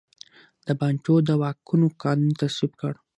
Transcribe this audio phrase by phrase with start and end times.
[0.65, 2.93] د بانټو د واکونو قانون تصویب کړ.